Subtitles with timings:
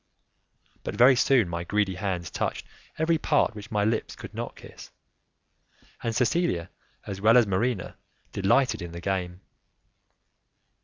[0.83, 2.65] But very soon my greedy hands touched
[2.97, 4.89] every part which my lips could not kiss,
[6.01, 6.71] and Cecilia,
[7.05, 7.95] as well as Marina,
[8.31, 9.41] delighted in the game.